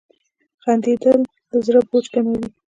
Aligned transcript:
•خندېدل 0.63 1.19
د 1.49 1.51
زړه 1.65 1.81
بوج 1.89 2.05
کموي. 2.13 2.43